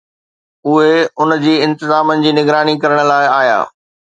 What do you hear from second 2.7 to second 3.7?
ڪرڻ لاء آيا